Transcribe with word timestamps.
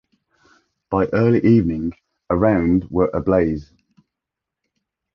By 0.89 1.05
early 1.13 1.45
evening, 1.45 1.93
around 2.31 2.89
were 2.89 3.11
ablaze. 3.13 3.71